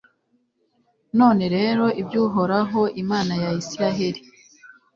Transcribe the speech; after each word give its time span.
none 1.19 1.43
rero, 1.55 1.85
ibyo 2.01 2.19
uhoraho, 2.27 2.81
imana 3.03 3.33
ya 3.43 3.49
israheli 3.61 4.21